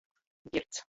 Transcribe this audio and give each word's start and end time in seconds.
Girts. 0.51 0.83